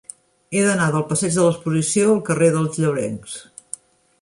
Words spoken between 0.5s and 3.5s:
He d'anar del passeig de l'Exposició al carrer dels Llebrencs.